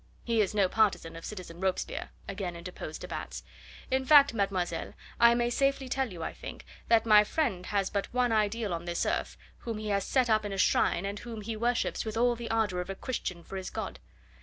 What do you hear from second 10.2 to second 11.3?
up in a shrine, and